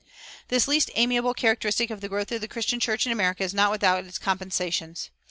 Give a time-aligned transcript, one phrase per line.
[0.47, 3.69] This least amiable characteristic of the growth of the Christian church in America is not
[3.69, 5.11] without its compensations.